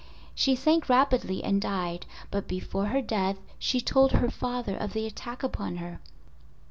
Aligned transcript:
She 0.33 0.55
sank 0.55 0.89
rapidly 0.89 1.43
and 1.43 1.61
died; 1.61 2.07
but 2.31 2.47
before 2.47 2.85
her 2.87 3.03
death 3.03 3.37
she 3.59 3.79
told 3.81 4.13
her 4.13 4.31
father 4.31 4.75
of 4.75 4.93
the 4.93 5.05
attack 5.05 5.43
upon 5.43 5.75
her. 5.75 5.99